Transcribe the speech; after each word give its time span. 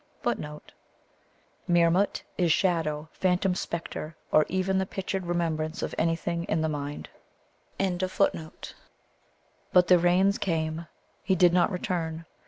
"Meermut" 1.67 2.23
is 2.35 2.51
shadow, 2.51 3.07
phantom, 3.11 3.53
spectre, 3.53 4.15
or 4.31 4.47
even 4.49 4.79
the 4.79 4.85
pictured 4.87 5.27
remembrance 5.27 5.83
of 5.83 5.93
anything 5.95 6.43
in 6.45 6.61
the 6.61 6.67
mind. 6.67 7.07
But 7.77 8.73
the 9.87 9.99
rains 9.99 10.39
came; 10.39 10.87
he 11.21 11.35
did 11.35 11.53
not 11.53 11.69
return. 11.69 12.25